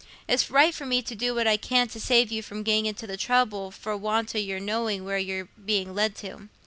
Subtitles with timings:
[0.27, 3.15] It's right for me to do what I can to save you from getting into
[3.17, 6.49] trouble for want o' your knowing where you're being led to.